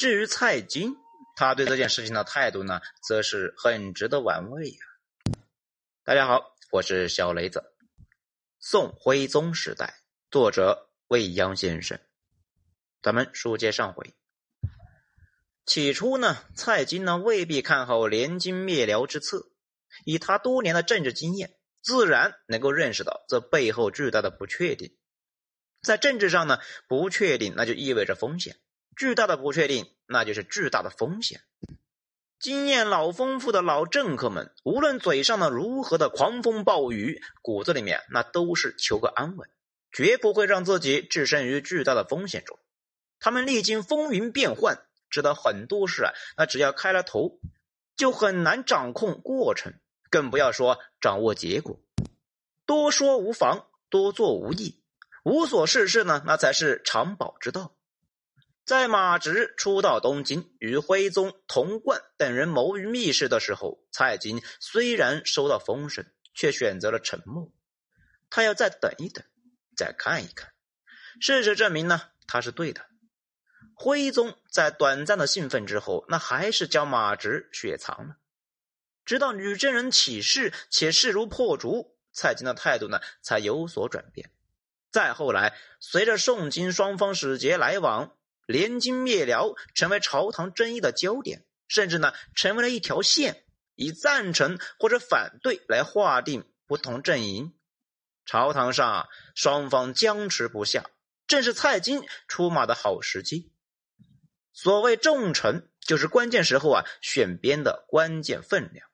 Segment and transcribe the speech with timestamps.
[0.00, 0.96] 至于蔡京，
[1.36, 4.78] 他对这件事情的态度呢， 则是很值得玩味呀。
[6.04, 7.74] 大家好，我是小雷子。
[8.58, 10.00] 宋徽宗时代，
[10.30, 12.00] 作者未央先生。
[13.02, 14.14] 咱们书接上回。
[15.66, 19.50] 起初呢，蔡京呢未必看好联金灭辽之策，
[20.06, 24.96] 以他多年的政治经验，自然能够认识到这背后巨大的不确定。
[25.82, 26.58] 在政治上呢，
[26.88, 28.56] 不确定那就意味着风险，
[29.00, 31.40] 巨大的不确定那就是巨大的风险。
[32.38, 39.48] 经验老丰富的老政客们，无论嘴上呢如何的狂风暴雨，骨子里面那都是求个安稳，
[39.90, 42.58] 绝不会让自己置身于巨大的风险中。
[43.18, 47.40] 他们历经风云变幻，知道很多事啊，那只要开了头，
[47.96, 49.72] 就很难掌控过程，
[50.10, 51.80] 更不要说掌握结果。
[52.66, 54.82] 多说无妨，多做无益，
[55.24, 57.74] 无所事事呢，那才是长保之道。
[58.64, 67.52] 在马直初到东京，与徽宗、童贯等人谋于密室的时候，蔡京虽然收到风声，却选择了沉默。
[68.28, 69.24] 他要再等一等，
[69.76, 70.52] 再看一看。
[71.20, 72.86] 事实证明呢，他是对的。
[73.74, 78.18] 徽宗在短暂的兴奋之后，那还是将马直雪藏了。
[79.04, 84.30] 直到女真人起事，且势如破竹，蔡京的态度呢才有所转变。
[84.92, 88.16] 再后来，随着宋金双方使节来往。
[88.50, 93.44] 联金灭辽成为朝堂争议的焦点，甚至呢成为了一条线，
[93.76, 97.54] 以赞成或者反对来划定不同阵营。
[98.26, 100.90] 朝堂上双方僵持不下，
[101.28, 103.52] 正是蔡京出马的好时机。
[104.52, 108.88] 所谓重臣，就是关键时候啊选边的关键分量。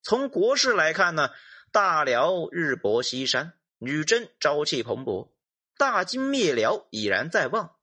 [0.00, 1.30] 从国事来看呢，
[1.72, 5.32] 大辽日薄西山，女真朝气蓬勃，
[5.76, 7.75] 大金灭辽已然在望。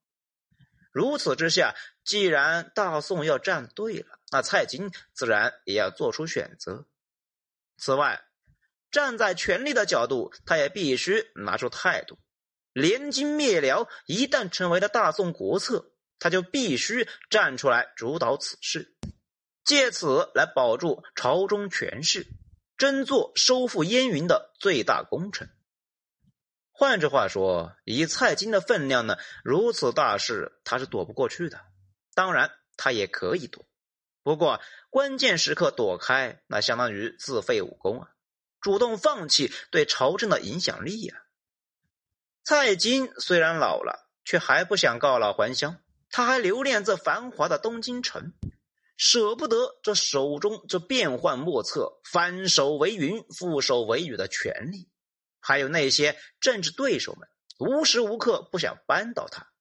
[0.94, 6.86] 如此之下，既然大宋要站队了，那蔡京自然也要做出选择。
[7.78, 8.22] 此外，
[8.92, 12.20] 站在权力的角度，他也必须拿出态度。
[12.74, 18.96] 联金灭辽一旦成为了大宋国策，他就必须站出来主导此事，
[19.66, 22.28] 借此来保住朝中权势，
[22.78, 25.50] 争做收复燕云的最大功臣。
[26.76, 31.62] 换句话说，以蔡京的分量呢，如此大事他是躲不过去的。
[32.16, 33.66] 当然，他也可以躲，
[34.24, 38.10] 不过关键时刻躲开，那相当于自废武功啊，
[38.60, 41.20] 主动放弃对朝政的影响力啊。
[42.44, 45.78] 蔡京虽然老了，却还不想告老还乡，
[46.10, 48.34] 他还留恋这繁华的东京城，
[48.98, 54.90] 舍不得这手中这变幻莫测、翻手为云、覆手为雨的权力。
[55.46, 57.28] 还有那些政治对手们，
[57.60, 59.52] 无时无刻不想扳倒他。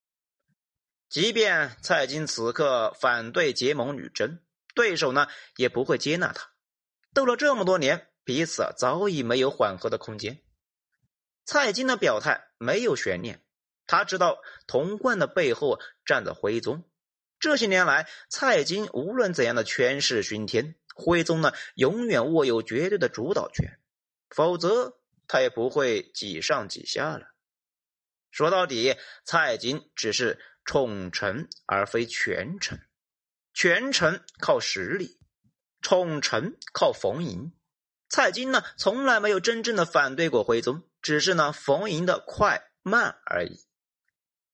[1.09, 4.41] 即便蔡京此刻反对结盟女真，
[4.77, 5.27] 对手呢
[5.57, 6.53] 也不会接纳他。
[7.13, 10.41] 斗了这么多年，彼此早已没有缓和的空间。
[11.45, 13.45] 蔡京的表态没有悬念，
[13.89, 14.39] 他知道
[14.69, 16.89] 童贯的背后站着徽宗。
[17.41, 23.81] 这些年来，蔡京无论怎样的权势熏天，徽宗呢永远握有绝对的主导权，
[24.31, 25.02] 否则。
[25.33, 27.29] 他也不会几上几下了。
[28.31, 32.87] 说到底，蔡京只是宠臣而非权臣，
[33.55, 35.19] 权臣靠实力，
[35.81, 37.55] 宠臣靠逢迎。
[38.11, 43.65] 蔡京呢，从来没有真正的反对过徽宗，只是呢逢迎的快慢而已。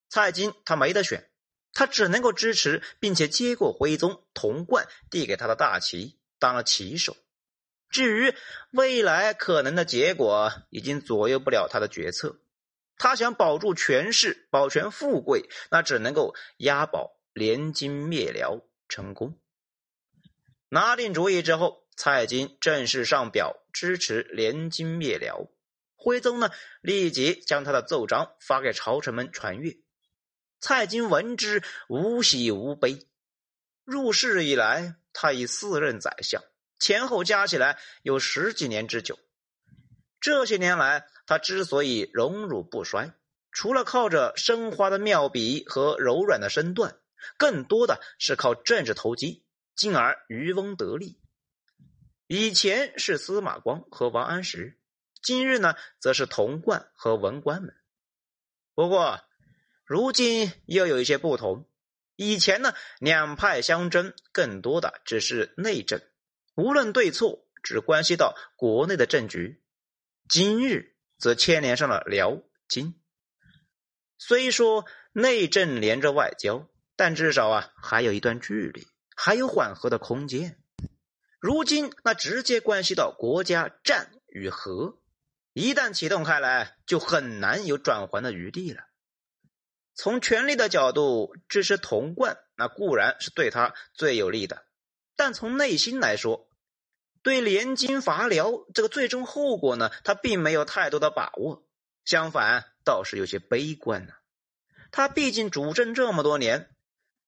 [0.09, 1.28] 蔡京他没得选，
[1.72, 7.17] 他只能够支持并且接过徽宗童贯递给他的大旗，当了旗手。
[7.91, 8.34] 至于
[8.71, 12.38] 未来可能的结果，已经左右不了他的决策。
[12.97, 19.38] 他想保住权势、保全富贵，那只能够押宝联金灭辽成功。
[20.69, 25.49] 拿定主意之后，蔡京正式上表支持联金灭辽。
[25.94, 26.50] 徽宗呢，
[26.81, 29.76] 立即将他的奏章发给朝臣们传阅。
[30.60, 33.06] 蔡京闻之，无喜无悲。
[33.85, 36.43] 入世以来，他已四任宰相。
[36.78, 39.19] 前后加起来有十几年之久。
[40.20, 43.12] 这些年来，他之所以荣辱不衰，
[43.52, 46.98] 除了靠着生花的妙笔和柔软的身段，
[47.36, 49.44] 更多的是靠政治投机，
[49.76, 51.20] 进而渔翁得利。
[52.26, 54.78] 以前是司马光和王安石，
[55.22, 57.75] 今日呢，则是童贯和文官们。
[58.75, 59.20] 不过，
[59.84, 61.69] 如今又有一些不同。
[62.16, 66.00] 以前呢，两派相争，更多的只是内政。
[66.58, 69.62] 无论对错，只关系到国内的政局。
[70.28, 73.00] 今日则牵连上了辽金。
[74.19, 80.58] 虽说内政连着外交，但至少啊，还有一段距离，还有缓和的空间。
[81.38, 84.99] 如今那直接关系到国家战与和，
[85.52, 88.82] 一旦启动开来，就很难有转圜的余地了。
[89.94, 94.56] 从权力的角度支持童贯，那固然是对他最有利的；
[95.14, 96.48] 但从内心来说，
[97.23, 101.65] 对联金伐辽这个最终后果呢，他并没有太多的把握。
[102.05, 104.15] 相反，倒是有些悲观呢。
[104.91, 106.70] 他毕竟主政这么多年，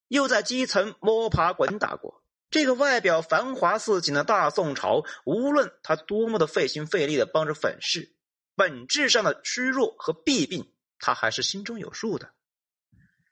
[0.09, 2.23] 又在基层摸爬滚打过。
[2.51, 8.17] 这个外表繁华似锦的大宋朝，无论他多么的费心费力的帮着粉饰，
[8.57, 12.33] 本质上的虚弱和弊病，他还是心中有数的。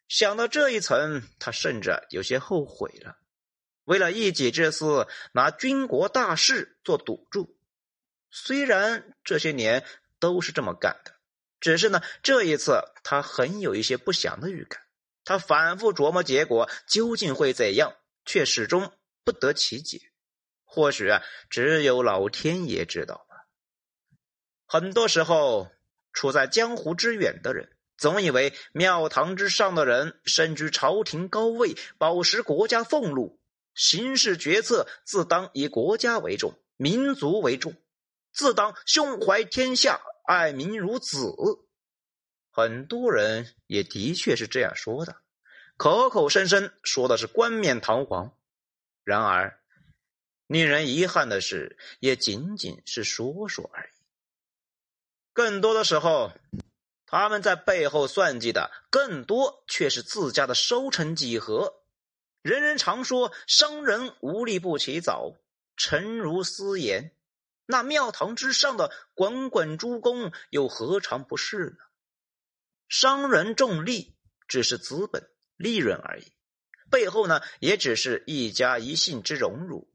[0.06, 3.16] 想到这一层，他甚至有些后悔了。
[3.88, 7.56] 为了一己之私，拿军国大事做赌注。
[8.31, 9.82] 虽然这些年
[10.19, 11.14] 都是这么干的，
[11.58, 14.82] 只是呢，这一次他很有一些不祥的预感。
[15.25, 17.94] 他反复琢磨结果究竟会怎样，
[18.26, 18.93] 却始终
[19.25, 20.02] 不得其解。
[20.64, 23.46] 或许啊，只有老天爷知道吧。
[24.67, 25.73] 很多时候，
[26.12, 27.75] 处在江湖之远的人。
[27.96, 33.38] 总以为庙堂之上的人身居朝廷高位，饱食国家俸禄，
[33.78, 37.75] 行事决策自当以国家为重、民族为重，
[38.32, 41.34] 自当胸怀天下、爱民如子。
[42.50, 45.22] 很多人也的确是这样说的，
[45.76, 48.36] 口口声声说的是冠冕堂皇。
[49.04, 49.60] 然而，
[50.48, 53.90] 令人遗憾的是，也仅仅是说说而已。
[55.32, 56.32] 更多的时候。
[57.10, 61.72] 他们在背后算计的更多，却是自家的收成几何。
[62.43, 65.35] 人人常说商人无利不起早，
[65.76, 67.12] 诚如斯言。
[67.67, 71.76] 那庙堂之上的滚滚诸公又何尝不是呢？
[72.88, 76.32] 商人重利，只是资本利润而已，
[76.90, 79.93] 背后呢，也只是一家一姓之荣辱。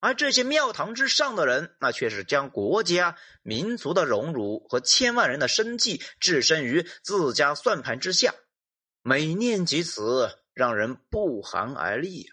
[0.00, 8.34] 而这些庙堂之上的人，那却是将国家、民族的荣辱和千万人的生计置身于自家算盘之下。
[9.02, 12.32] 每念及此，让人不寒而栗啊！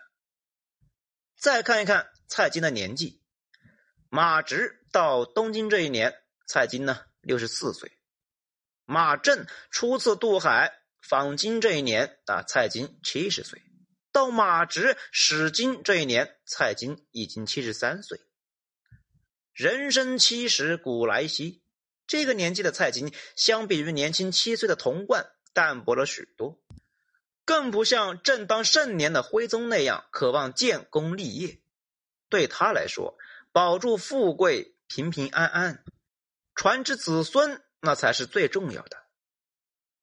[1.37, 3.21] 再看一看蔡京的年纪，
[4.09, 6.13] 马直到东京这一年，
[6.45, 7.89] 蔡京呢六十四岁；
[8.85, 13.61] 马震初次渡海访京这一年，啊，蔡京七十岁。
[14.11, 18.19] 到马直使京这一年，蔡京已经七十三岁。
[19.53, 21.63] 人生七十古来稀，
[22.07, 26.59] 这个年纪的蔡京，相比于年轻七岁的童贯，淡薄了许多，
[27.49, 31.59] 更不像正当盛年的徽宗那样渴望建功立业。
[32.29, 33.17] 对他来说，
[33.51, 35.83] 保住富贵、平平安安，
[36.53, 38.97] 传之子孙，那才是最重要的。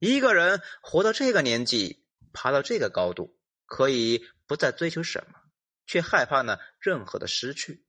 [0.01, 3.39] 一个人活到这个年纪，爬到这个高度。
[3.65, 5.39] 可以不再追求什么，
[5.87, 7.87] 却害怕呢任何的失去。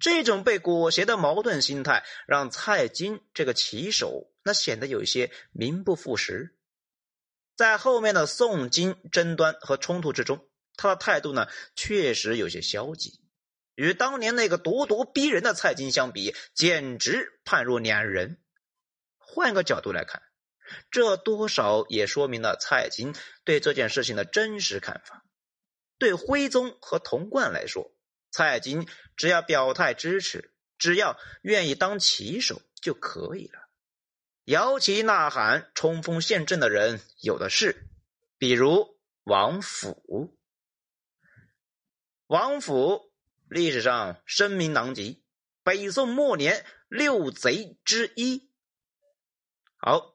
[0.00, 6.58] 这种被裹挟的矛盾心态，让蔡京这个棋手那显得有些名不副实。
[7.56, 13.20] 在后面的宋金争端和冲突之中，他的态度呢确实有些消极，
[13.74, 18.38] 与当年那个咄咄逼人的蔡京相比，简直判若两人。
[19.18, 20.22] 换个角度来看。
[20.90, 23.14] 这多少也说明了蔡京
[23.44, 25.22] 对这件事情的真实看法。
[25.98, 27.94] 对徽宗和童贯来说，
[28.30, 33.68] 蔡京只要表态支持，只要愿意当旗手就可以了。
[34.44, 37.88] 摇旗呐喊、冲锋陷阵的人有的是，
[38.38, 40.38] 比如王府。
[42.26, 43.12] 王府
[43.48, 45.22] 历史上声名狼藉，
[45.62, 48.50] 北宋末年六贼之一。
[49.76, 50.14] 好。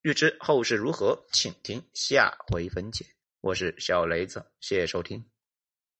[0.00, 3.04] 欲知后事如何，请听下回分解。
[3.40, 5.28] 我是小雷子，谢谢收听。